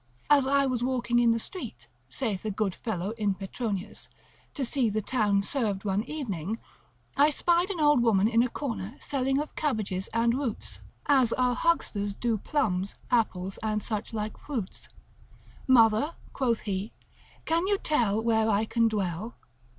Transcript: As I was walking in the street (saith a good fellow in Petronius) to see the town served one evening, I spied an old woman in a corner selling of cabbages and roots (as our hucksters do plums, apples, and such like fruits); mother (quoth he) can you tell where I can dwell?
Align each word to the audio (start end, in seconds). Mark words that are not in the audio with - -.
As 0.31 0.47
I 0.47 0.65
was 0.65 0.83
walking 0.83 1.19
in 1.19 1.29
the 1.29 1.37
street 1.37 1.87
(saith 2.09 2.43
a 2.43 2.49
good 2.49 2.73
fellow 2.73 3.11
in 3.19 3.35
Petronius) 3.35 4.09
to 4.55 4.65
see 4.65 4.89
the 4.89 4.99
town 4.99 5.43
served 5.43 5.85
one 5.85 6.03
evening, 6.05 6.59
I 7.15 7.29
spied 7.29 7.69
an 7.69 7.79
old 7.79 8.01
woman 8.01 8.27
in 8.27 8.41
a 8.41 8.49
corner 8.49 8.95
selling 8.97 9.39
of 9.39 9.55
cabbages 9.55 10.09
and 10.11 10.33
roots 10.33 10.79
(as 11.05 11.33
our 11.33 11.53
hucksters 11.53 12.15
do 12.15 12.39
plums, 12.39 12.95
apples, 13.11 13.59
and 13.61 13.83
such 13.83 14.11
like 14.11 14.37
fruits); 14.39 14.89
mother 15.67 16.15
(quoth 16.33 16.61
he) 16.61 16.91
can 17.45 17.67
you 17.67 17.77
tell 17.77 18.23
where 18.23 18.49
I 18.49 18.65
can 18.65 18.87
dwell? 18.87 19.35